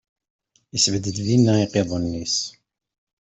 [0.75, 2.37] Isbedd dinna iqiḍunen-is.